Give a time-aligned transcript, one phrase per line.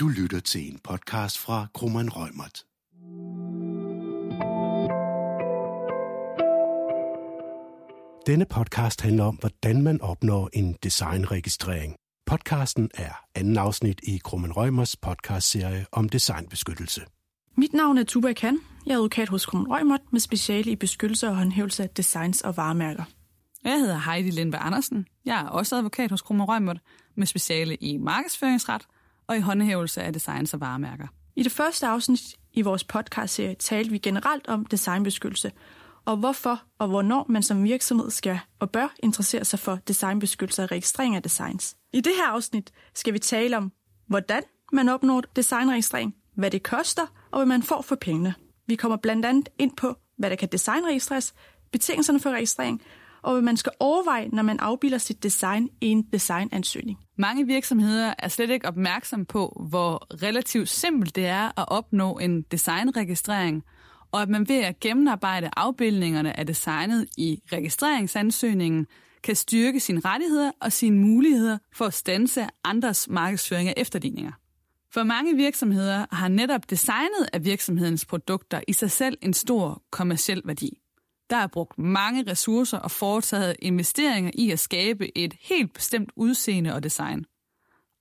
[0.00, 2.64] Du lytter til en podcast fra Krummeren Rømert.
[8.26, 11.94] Denne podcast handler om, hvordan man opnår en designregistrering.
[12.26, 17.00] Podcasten er anden afsnit i Krummen Rømers podcastserie om designbeskyttelse.
[17.56, 18.58] Mit navn er Tuba Kan.
[18.86, 22.56] Jeg er advokat hos Krummen Rømert med speciale i beskyttelse og håndhævelse af designs og
[22.56, 23.04] varemærker.
[23.64, 25.06] Jeg hedder Heidi Lindberg Andersen.
[25.24, 26.80] Jeg er også advokat hos Krummer Rømert
[27.16, 28.86] med speciale i markedsføringsret
[29.28, 31.06] og i håndhævelse af designs og varemærker.
[31.36, 32.20] I det første afsnit
[32.52, 35.52] i vores podcastserie talte vi generelt om designbeskyttelse,
[36.04, 40.70] og hvorfor og hvornår man som virksomhed skal og bør interessere sig for designbeskyttelse og
[40.70, 41.76] registrering af designs.
[41.92, 43.72] I det her afsnit skal vi tale om,
[44.06, 48.34] hvordan man opnår designregistrering, hvad det koster og hvad man får for pengene.
[48.66, 51.34] Vi kommer blandt andet ind på, hvad der kan designregistreres,
[51.72, 52.82] betingelserne for registrering,
[53.22, 56.98] og hvad man skal overveje, når man afbilder sit design i en designansøgning.
[57.18, 62.42] Mange virksomheder er slet ikke opmærksom på, hvor relativt simpelt det er at opnå en
[62.42, 63.64] designregistrering,
[64.12, 68.86] og at man ved at gennemarbejde afbildningerne af designet i registreringsansøgningen,
[69.22, 74.32] kan styrke sine rettigheder og sine muligheder for at stanse andres markedsføring af efterligninger.
[74.94, 80.42] For mange virksomheder har netop designet af virksomhedens produkter i sig selv en stor kommersiel
[80.44, 80.78] værdi.
[81.30, 86.74] Der er brugt mange ressourcer og foretaget investeringer i at skabe et helt bestemt udseende
[86.74, 87.24] og design.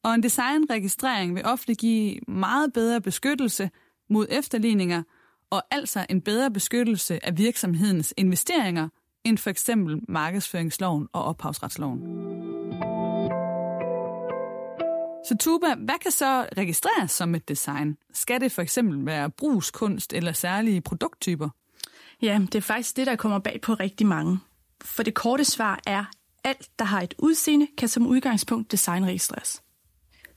[0.04, 3.70] Og en designregistrering vil ofte give meget bedre beskyttelse
[4.10, 5.04] mod efterligninger
[5.50, 8.90] og altså en bedre beskyttelse af virksomhedens investeringer
[9.24, 12.00] end for eksempel markedsføringsloven og ophavsretsloven.
[15.28, 17.98] Så Tuba, hvad kan så registreres som et design?
[18.14, 21.50] Skal det for eksempel være brugskunst eller særlige produkttyper?
[22.22, 24.40] Ja, det er faktisk det, der kommer bag på rigtig mange.
[24.82, 26.06] For det korte svar er,
[26.44, 29.64] alt, der har et udseende, kan som udgangspunkt designregistreres.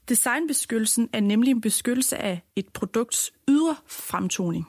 [0.08, 4.66] Designbeskyttelsen er nemlig en beskyttelse af et produkts ydre fremtoning.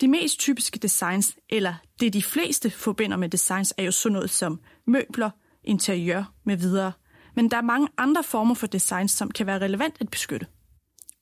[0.00, 4.30] De mest typiske designs, eller det de fleste forbinder med designs, er jo sådan noget
[4.30, 5.30] som møbler,
[5.64, 6.92] interiør med videre.
[7.34, 10.46] Men der er mange andre former for designs, som kan være relevant at beskytte.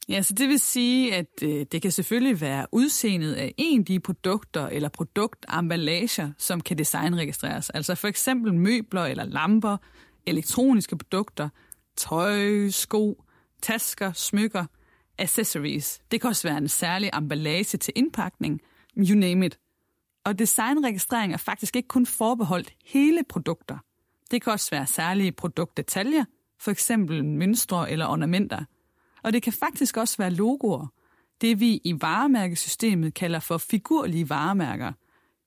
[0.09, 3.85] Ja, så det vil sige, at øh, det kan selvfølgelig være udseendet af en af
[3.85, 7.71] de produkter eller produktemballager, som kan designregistreres.
[7.71, 9.77] Altså for eksempel møbler eller lamper,
[10.27, 11.49] elektroniske produkter,
[11.97, 13.25] tøj, sko,
[13.63, 14.65] tasker, smykker,
[15.19, 16.01] accessories.
[16.11, 18.61] Det kan også være en særlig emballage til indpakning,
[18.97, 19.59] you name it.
[20.25, 23.79] Og designregistrering er faktisk ikke kun forbeholdt hele produkter.
[24.31, 26.25] Det kan også være særlige produktdetaljer,
[26.61, 28.65] for eksempel mønstre eller ornamenter–
[29.23, 30.87] og det kan faktisk også være logoer.
[31.41, 34.93] Det vi i varemærkesystemet kalder for figurlige varemærker,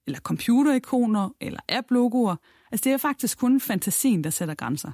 [0.08, 2.36] eller computerikoner, eller app-logoer.
[2.72, 4.92] Altså det er faktisk kun fantasien, der sætter grænser.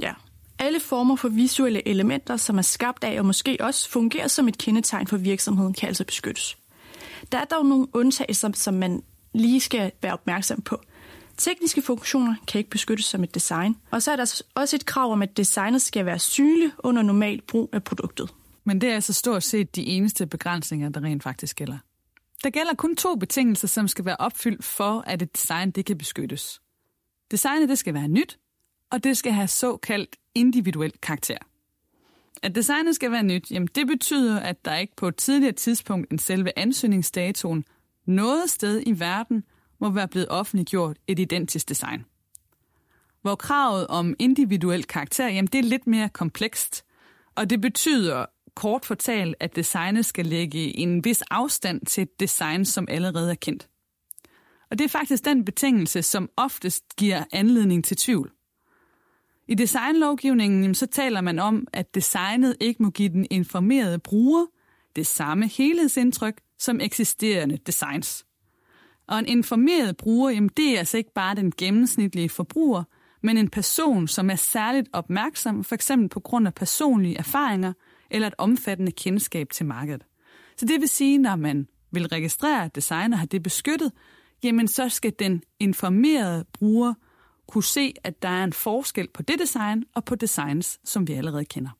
[0.00, 0.14] Ja,
[0.58, 4.58] alle former for visuelle elementer, som er skabt af og måske også fungerer som et
[4.58, 6.58] kendetegn for virksomheden, kan altså beskyttes.
[7.32, 9.02] Der er dog nogle undtagelser, som man
[9.34, 10.80] lige skal være opmærksom på–
[11.36, 14.86] Tekniske funktioner kan ikke beskyttes som et design, og så er der altså også et
[14.86, 18.34] krav om, at designet skal være synligt under normal brug af produktet.
[18.64, 21.78] Men det er altså stort set de eneste begrænsninger, der rent faktisk gælder.
[22.44, 25.98] Der gælder kun to betingelser, som skal være opfyldt for, at et design det kan
[25.98, 26.60] beskyttes.
[27.30, 28.38] Designet det skal være nyt,
[28.90, 31.38] og det skal have såkaldt individuel karakter.
[32.42, 36.10] At designet skal være nyt, jamen det betyder, at der ikke på et tidligere tidspunkt
[36.10, 37.64] end selve ansøgningsdatoen
[38.06, 39.44] noget sted i verden
[39.80, 42.04] må være blevet offentliggjort et identisk design.
[43.22, 46.84] Hvor kravet om individuel karakter, jamen det er lidt mere komplekst,
[47.34, 52.64] og det betyder kort fortalt, at designet skal lægge en vis afstand til et design,
[52.64, 53.68] som allerede er kendt.
[54.70, 58.32] Og det er faktisk den betingelse, som oftest giver anledning til tvivl.
[59.48, 64.46] I designlovgivningen så taler man om, at designet ikke må give den informerede bruger
[64.96, 68.25] det samme helhedsindtryk som eksisterende designs.
[69.08, 72.84] Og en informeret bruger, jamen det er altså ikke bare den gennemsnitlige forbruger,
[73.22, 77.72] men en person, som er særligt opmærksom, for eksempel på grund af personlige erfaringer
[78.10, 80.02] eller et omfattende kendskab til markedet.
[80.56, 83.92] Så det vil sige, når man vil registrere, design designer har det beskyttet,
[84.42, 86.94] jamen så skal den informerede bruger
[87.48, 91.12] kunne se, at der er en forskel på det design og på designs, som vi
[91.12, 91.70] allerede kender.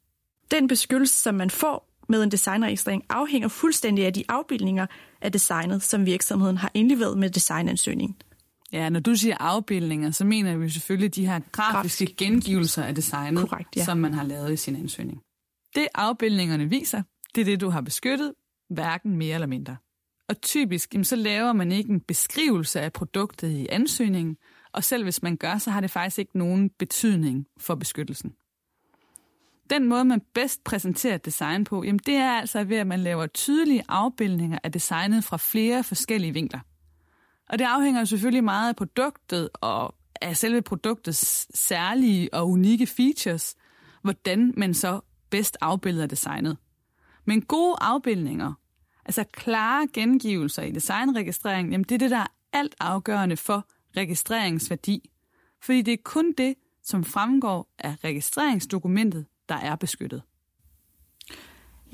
[0.51, 4.87] Den beskyttelse, som man får med en designregistrering afhænger fuldstændig af de afbildninger
[5.27, 8.17] af designet, som virksomheden har indleveret med designansøgningen.
[8.73, 12.17] Ja, når du siger afbildninger, så mener vi selvfølgelig de her grafiske Grafisk.
[12.19, 13.85] gengivelser af designet, Korrekt, ja.
[13.85, 15.21] som man har lavet i sin ansøgning.
[15.75, 17.03] Det afbildningerne viser,
[17.35, 18.33] det er det, du har beskyttet,
[18.71, 19.77] hverken mere eller mindre.
[20.29, 24.37] Og typisk, så laver man ikke en beskrivelse af produktet i ansøgningen,
[24.73, 28.33] og selv hvis man gør, så har det faktisk ikke nogen betydning for beskyttelsen.
[29.71, 33.27] Den måde, man bedst præsenterer design på, jamen det er altså ved, at man laver
[33.27, 36.61] tydelige afbildninger af designet fra flere forskellige vinkler.
[37.49, 43.57] Og det afhænger selvfølgelig meget af produktet og af selve produktets særlige og unikke features,
[44.03, 46.57] hvordan man så bedst afbilder designet.
[47.25, 48.53] Men gode afbildninger,
[49.05, 55.11] altså klare gengivelser i designregistreringen, jamen det er det, der er alt afgørende for registreringsværdi.
[55.63, 60.23] Fordi det er kun det, som fremgår af registreringsdokumentet, der er beskyttet.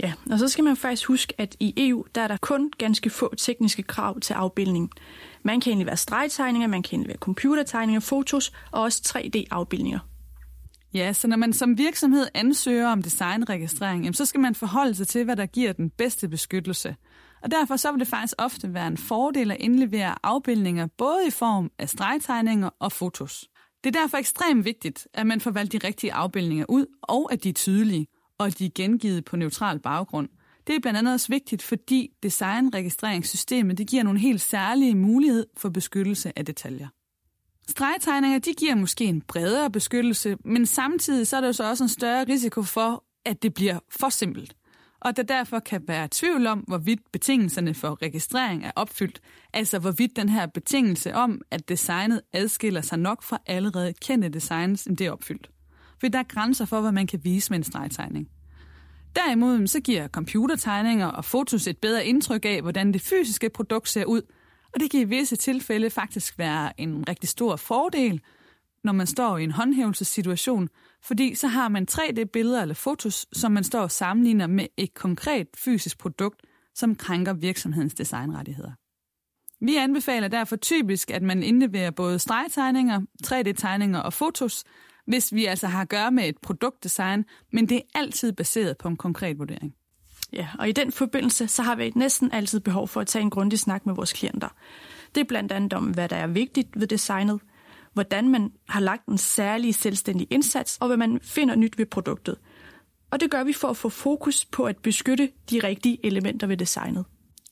[0.03, 3.11] Ja, og så skal man faktisk huske, at i EU, der er der kun ganske
[3.11, 4.91] få tekniske krav til afbildning.
[5.43, 9.99] Man kan egentlig være stregtegninger, man kan egentlig være computertegninger, fotos og også 3D-afbildninger.
[10.95, 15.09] Ja, så når man som virksomhed ansøger om designregistrering, jamen, så skal man forholde sig
[15.09, 16.97] til, hvad der giver den bedste beskyttelse.
[17.43, 21.31] Og derfor så vil det faktisk ofte være en fordel at indlevere afbildninger både i
[21.31, 23.45] form af stregtegninger og fotos.
[23.85, 27.45] Det er derfor ekstremt vigtigt, at man får valgt de rigtige afbildninger ud, og at
[27.45, 28.07] de er tydelige,
[28.39, 30.29] og at de er gengivet på neutral baggrund.
[30.67, 35.69] Det er blandt andet også vigtigt, fordi designregistreringssystemet det giver nogle helt særlige mulighed for
[35.69, 36.89] beskyttelse af detaljer.
[37.69, 41.85] Stregtegninger de giver måske en bredere beskyttelse, men samtidig så er der jo så også
[41.85, 44.57] en større risiko for, at det bliver for simpelt
[45.05, 49.21] og der derfor kan være tvivl om, hvorvidt betingelserne for registrering er opfyldt,
[49.53, 54.85] altså hvorvidt den her betingelse om, at designet adskiller sig nok fra allerede kendte designs,
[54.85, 55.51] det er opfyldt.
[56.01, 58.29] For der er grænser for, hvad man kan vise med en stregtegning.
[59.17, 64.05] Derimod så giver computertegninger og fotos et bedre indtryk af, hvordan det fysiske produkt ser
[64.05, 64.23] ud,
[64.75, 68.21] og det kan i visse tilfælde faktisk være en rigtig stor fordel,
[68.85, 70.69] når man står i en håndhævelsessituation,
[71.03, 75.47] fordi så har man 3D-billeder eller fotos, som man står og sammenligner med et konkret
[75.57, 76.43] fysisk produkt,
[76.75, 78.73] som krænker virksomhedens designrettigheder.
[79.65, 84.65] Vi anbefaler derfor typisk, at man indleverer både stregtegninger, 3D-tegninger og fotos,
[85.07, 88.89] hvis vi altså har at gøre med et produktdesign, men det er altid baseret på
[88.89, 89.75] en konkret vurdering.
[90.33, 93.31] Ja, og i den forbindelse, så har vi næsten altid behov for at tage en
[93.31, 94.49] grundig snak med vores klienter.
[95.15, 97.41] Det er blandt andet om, hvad der er vigtigt ved designet,
[97.93, 102.37] hvordan man har lagt en særlig selvstændig indsats, og hvad man finder nyt ved produktet.
[103.11, 106.57] Og det gør vi for at få fokus på at beskytte de rigtige elementer ved
[106.57, 107.05] designet.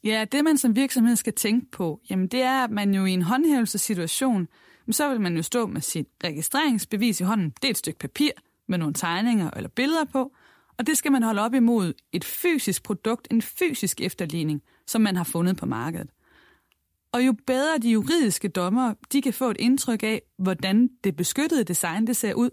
[0.04, 3.10] Ja, det man som virksomhed skal tænke på, jamen det er, at man jo i
[3.10, 4.48] en håndhævelsessituation,
[4.90, 7.50] så vil man jo stå med sit registreringsbevis i hånden.
[7.62, 8.30] Det er et stykke papir
[8.68, 10.32] med nogle tegninger eller billeder på,
[10.78, 15.16] og det skal man holde op imod et fysisk produkt, en fysisk efterligning, som man
[15.16, 16.10] har fundet på markedet.
[17.12, 21.64] Og jo bedre de juridiske dommer, de kan få et indtryk af, hvordan det beskyttede
[21.64, 22.50] design det ser ud,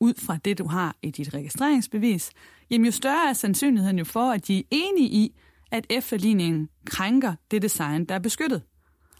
[0.00, 2.30] ud fra det, du har i dit registreringsbevis,
[2.70, 5.40] jamen jo større er sandsynligheden jo for, at de er enige i,
[5.70, 8.62] at efterligningen krænker det design, der er beskyttet.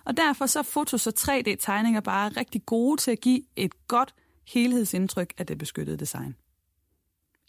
[0.05, 4.15] Og derfor så er fotos og 3D-tegninger bare rigtig gode til at give et godt
[4.49, 6.35] helhedsindtryk af det beskyttede design.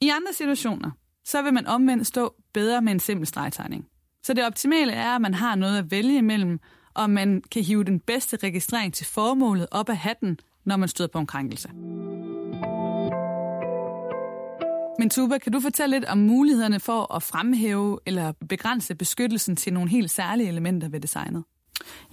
[0.02, 0.92] I andre situationer,
[1.26, 3.88] så vil man omvendt stå bedre med en simpel stregtegning.
[4.24, 6.60] Så det optimale er, at man har noget at vælge imellem,
[6.94, 11.10] og man kan hive den bedste registrering til formålet op af hatten, når man støder
[11.14, 11.70] på en krænkelse.
[15.00, 19.74] Men Tuba, kan du fortælle lidt om mulighederne for at fremhæve eller begrænse beskyttelsen til
[19.74, 21.44] nogle helt særlige elementer ved designet?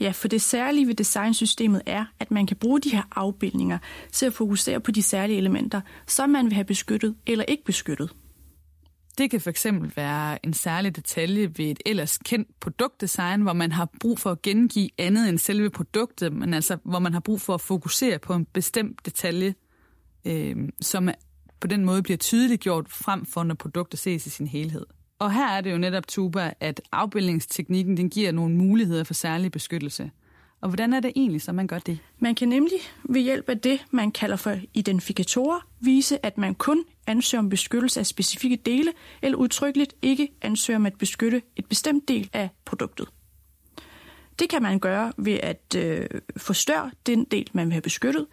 [0.01, 3.79] Ja, for det særlige ved designsystemet er, at man kan bruge de her afbildninger
[4.13, 8.13] til at fokusere på de særlige elementer, som man vil have beskyttet eller ikke beskyttet.
[9.19, 9.67] Det kan fx
[9.97, 14.43] være en særlig detalje ved et ellers kendt produktdesign, hvor man har brug for at
[14.43, 18.35] gengive andet end selve produktet, men altså hvor man har brug for at fokusere på
[18.35, 19.55] en bestemt detalje,
[20.25, 21.09] øh, som
[21.61, 24.87] på den måde bliver tydeligt gjort frem for, når produktet ses i sin helhed.
[25.19, 29.53] Og her er det jo netop Tuba, at afbildningsteknikken den giver nogle muligheder for særlig
[29.53, 30.11] beskyttelse.
[30.61, 31.99] Og hvordan er det egentlig, så man gør det?
[32.19, 36.85] Man kan nemlig ved hjælp af det, man kalder for identifikatorer, vise, at man kun
[37.07, 42.09] ansøger om beskyttelse af specifikke dele, eller udtrykkeligt ikke ansøger om at beskytte et bestemt
[42.09, 43.09] del af produktet.
[44.39, 48.27] Det kan man gøre ved at øh, forstørre den del, man vil have beskyttet,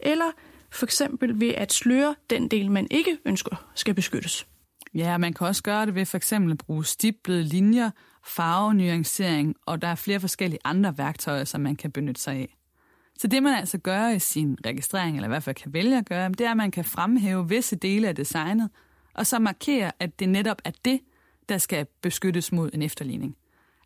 [0.00, 0.30] eller
[0.70, 4.46] for eksempel ved at sløre den del, man ikke ønsker skal beskyttes.
[4.94, 7.90] Ja, man kan også gøre det ved for eksempel at bruge stiplede linjer,
[8.28, 12.56] farvenuancering, og der er flere forskellige andre værktøjer, som man kan benytte sig af.
[13.18, 16.06] Så det man altså gør i sin registrering, eller i hvert fald kan vælge at
[16.06, 18.70] gøre, det er, at man kan fremhæve visse dele af designet,
[19.14, 21.00] og så markere, at det netop er det,
[21.48, 23.36] der skal beskyttes mod en efterligning.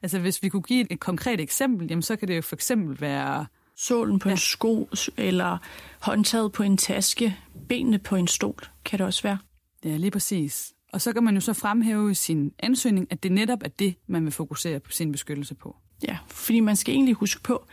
[0.02, 3.00] Altså hvis vi kunne give et, konkret eksempel, jamen, så kan det jo for eksempel
[3.00, 3.46] være...
[3.76, 4.32] Sålen på ja.
[4.32, 5.58] en sko, eller
[6.00, 7.36] håndtaget på en taske,
[7.68, 9.38] benene på en stol, kan det også være.
[9.84, 10.72] Ja, lige præcis.
[10.92, 13.94] Og så kan man jo så fremhæve i sin ansøgning, at det netop er det,
[14.06, 15.76] man vil fokusere på sin beskyttelse på.
[16.08, 17.66] Ja, fordi man skal egentlig huske på,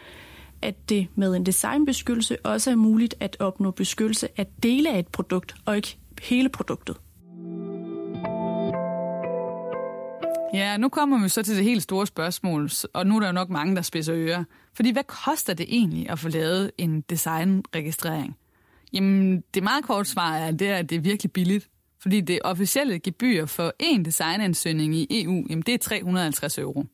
[0.62, 5.08] at det med en designbeskyttelse også er muligt at opnå beskyttelse af dele af et
[5.08, 6.98] produkt, og ikke hele produktet.
[10.54, 13.34] Ja, nu kommer vi så til det helt store spørgsmål, og nu er der jo
[13.34, 14.44] nok mange, der spidser ører.
[14.74, 18.38] Fordi hvad koster det egentlig at få lavet en designregistrering?
[18.94, 21.70] Jamen, det meget kort svar er, det er, at det er virkelig billigt.
[22.02, 26.86] Fordi det officielle gebyr for én designansøgning i EU, jamen det er 350 euro.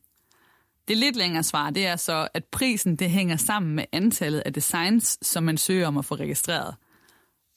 [0.88, 4.54] Det lidt længere svar, det er så, at prisen det hænger sammen med antallet af
[4.54, 6.76] designs, som man søger om at få registreret.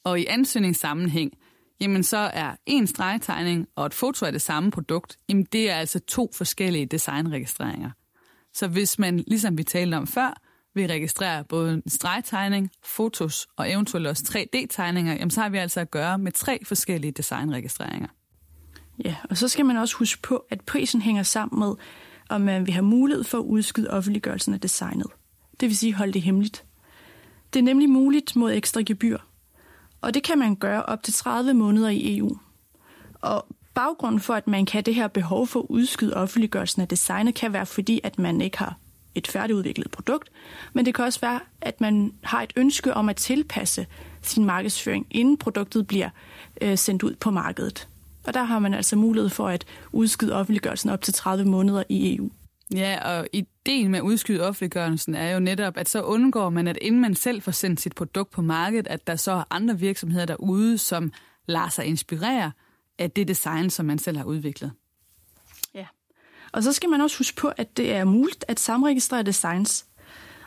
[0.04, 1.32] Og i ansøgningssammenhæng,
[1.80, 5.74] jamen så er en stregtegning og et foto af det samme produkt, jamen det er
[5.74, 7.90] altså to forskellige designregistreringer.
[8.54, 10.40] Så hvis man, ligesom vi talte om før,
[10.78, 15.80] vil registrere både en stregtegning, fotos og eventuelt også 3D-tegninger, jamen så har vi altså
[15.80, 18.08] at gøre med tre forskellige designregistreringer.
[19.04, 21.74] Ja, og så skal man også huske på, at prisen hænger sammen med,
[22.28, 25.06] om øh, man vil have mulighed for at udskyde offentliggørelsen af designet.
[25.60, 26.64] Det vil sige holde det hemmeligt.
[27.52, 29.18] Det er nemlig muligt mod ekstra gebyr,
[30.00, 32.38] og det kan man gøre op til 30 måneder i EU.
[33.14, 36.88] Og baggrunden for, at man kan have det her behov for at udskyde offentliggørelsen af
[36.88, 38.78] designet, kan være fordi, at man ikke har
[39.18, 40.30] et færdigudviklet produkt,
[40.72, 43.86] men det kan også være, at man har et ønske om at tilpasse
[44.22, 46.10] sin markedsføring, inden produktet bliver
[46.60, 47.88] øh, sendt ud på markedet.
[48.26, 52.16] Og der har man altså mulighed for at udskyde offentliggørelsen op til 30 måneder i
[52.16, 52.30] EU.
[52.74, 56.78] Ja, og ideen med at udskyde offentliggørelsen er jo netop, at så undgår man, at
[56.80, 60.26] inden man selv får sendt sit produkt på markedet, at der så er andre virksomheder
[60.26, 61.12] derude, som
[61.46, 62.52] lader sig inspirere
[62.98, 64.72] af det design, som man selv har udviklet.
[66.52, 69.86] Og så skal man også huske på, at det er muligt at samregistrere designs.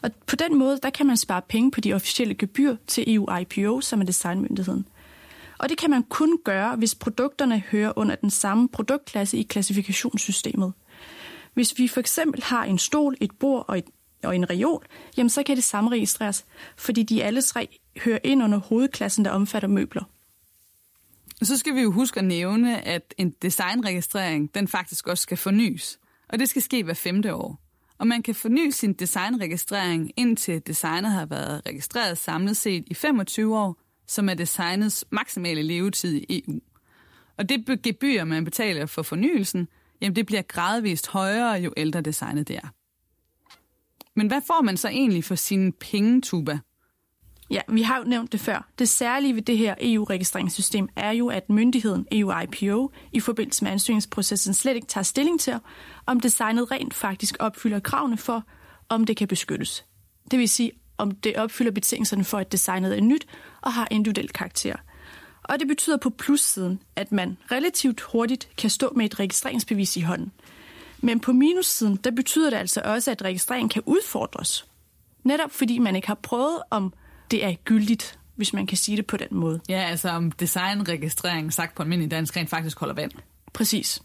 [0.01, 3.37] Og på den måde, der kan man spare penge på de officielle gebyr til EU
[3.37, 4.87] IPO, som er designmyndigheden.
[5.57, 10.73] Og det kan man kun gøre, hvis produkterne hører under den samme produktklasse i klassifikationssystemet.
[11.53, 13.85] Hvis vi for eksempel har en stol, et bord og, et,
[14.23, 14.85] og en reol,
[15.17, 16.45] jamen så kan det samregistreres,
[16.77, 20.03] fordi de alle tre hører ind under hovedklassen, der omfatter møbler.
[21.43, 25.99] Så skal vi jo huske at nævne, at en designregistrering, den faktisk også skal fornyes.
[26.29, 27.61] Og det skal ske hver femte år.
[27.97, 33.57] Og man kan forny sin designregistrering, indtil designet har været registreret samlet set i 25
[33.57, 36.59] år, som er designets maksimale levetid i EU.
[37.37, 39.67] Og det gebyr, man betaler for fornyelsen,
[40.01, 42.67] jamen det bliver gradvist højere, jo ældre designet det er.
[44.15, 46.59] Men hvad får man så egentlig for sin pengetuba?
[47.51, 48.67] Ja, vi har jo nævnt det før.
[48.79, 54.53] Det særlige ved det her EU-registreringssystem er jo, at myndigheden EU-IPO i forbindelse med ansøgningsprocessen
[54.53, 55.55] slet ikke tager stilling til,
[56.05, 58.43] om designet rent faktisk opfylder kravene for,
[58.89, 59.85] om det kan beskyttes.
[60.31, 63.27] Det vil sige, om det opfylder betingelserne for, at designet er nyt
[63.61, 64.75] og har individuel karakter.
[65.43, 70.01] Og det betyder på plussiden, at man relativt hurtigt kan stå med et registreringsbevis i
[70.01, 70.31] hånden.
[71.01, 74.65] Men på minussiden, der betyder det altså også, at registreringen kan udfordres.
[75.23, 76.93] Netop fordi man ikke har prøvet, om
[77.31, 79.61] det er gyldigt, hvis man kan sige det på den måde.
[79.69, 83.11] Ja, altså om designregistrering sagt på almindelig dansk rent faktisk holder vand.
[83.53, 84.01] Præcis.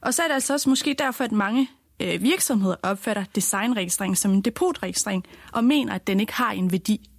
[0.00, 1.68] Og så er det altså også måske derfor, at mange
[2.00, 7.10] øh, virksomheder opfatter designregistrering som en depotregistrering og mener, at den ikke har en værdi.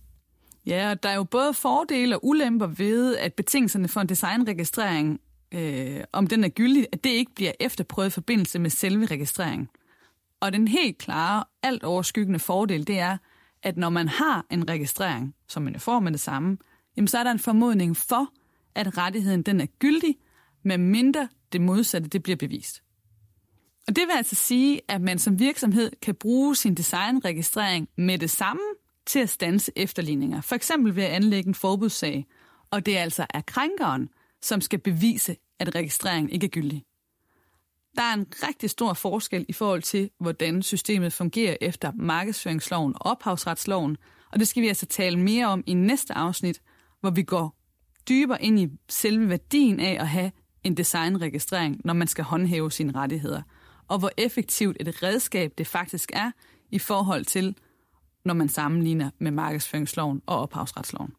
[0.65, 5.19] Ja, og der er jo både fordele og ulemper ved, at betingelserne for en designregistrering,
[5.51, 9.69] øh, om den er gyldig, at det ikke bliver efterprøvet i forbindelse med selve registreringen.
[10.39, 13.17] Og den helt klare, alt overskyggende fordel, det er,
[13.63, 16.57] at når man har en registrering, som man får med det samme,
[16.97, 18.33] jamen så er der en formodning for,
[18.75, 20.15] at rettigheden den er gyldig,
[20.63, 22.83] med mindre det modsatte det bliver bevist.
[23.87, 28.29] Og det vil altså sige, at man som virksomhed kan bruge sin designregistrering med det
[28.29, 28.61] samme
[29.05, 30.41] til at stanse efterligninger.
[30.41, 32.25] For eksempel ved at anlægge en forbudssag,
[32.71, 34.09] og det altså er krænkeren,
[34.41, 36.83] som skal bevise, at registreringen ikke er gyldig.
[37.97, 43.05] Der er en rigtig stor forskel i forhold til, hvordan systemet fungerer efter markedsføringsloven og
[43.05, 43.97] ophavsretsloven,
[44.31, 46.61] og det skal vi altså tale mere om i næste afsnit,
[46.99, 47.55] hvor vi går
[48.09, 50.31] dybere ind i selve værdien af at have
[50.63, 53.41] en designregistrering, når man skal håndhæve sine rettigheder,
[53.87, 56.31] og hvor effektivt et redskab det faktisk er
[56.71, 57.55] i forhold til,
[58.25, 61.13] når man sammenligner med markedsføringsloven og ophavsretsloven.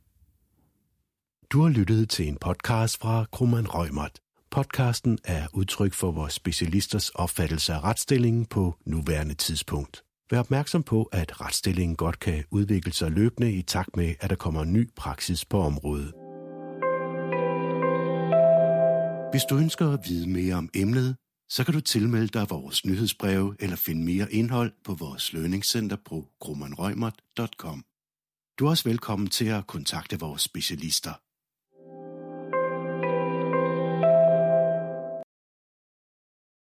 [1.50, 4.20] Du har lyttet til en podcast fra Krummeren Rømert.
[4.50, 10.04] Podcasten er udtryk for vores specialisters opfattelse af retsstillingen på nuværende tidspunkt.
[10.30, 14.36] Vær opmærksom på, at retsstillingen godt kan udvikle sig løbende i takt med, at der
[14.36, 16.12] kommer ny praksis på området.
[19.32, 21.16] Hvis du ønsker at vide mere om emnet,
[21.50, 26.28] så kan du tilmelde dig vores nyhedsbreve eller finde mere indhold på vores lønningscenter på
[26.40, 27.84] grummanrøgmert.com.
[28.58, 31.12] Du er også velkommen til at kontakte vores specialister.